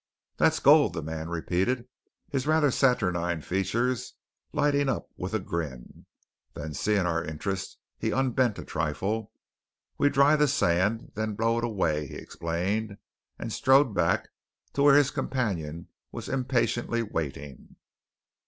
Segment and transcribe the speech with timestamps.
[0.37, 1.87] "That's gold," the man repeated,
[2.31, 4.13] his rather saturnine features
[4.51, 6.07] lighting up with a grin.
[6.55, 9.31] Then seeing our interest, he unbent a trifle.
[9.99, 12.97] "We dry the sand, and then blow it away," he explained;
[13.37, 14.29] and strode back
[14.73, 17.75] to where his companion was impatiently waiting.